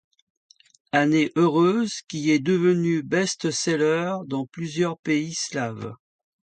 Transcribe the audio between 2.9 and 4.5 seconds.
best-seller dans